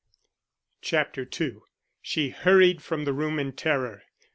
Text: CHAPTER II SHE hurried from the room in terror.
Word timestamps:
CHAPTER 0.81 1.29
II 1.39 1.57
SHE 2.01 2.29
hurried 2.31 2.81
from 2.81 3.05
the 3.05 3.13
room 3.13 3.37
in 3.37 3.51
terror. 3.51 4.01